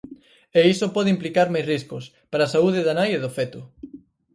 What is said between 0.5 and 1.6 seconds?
E iso pode implicar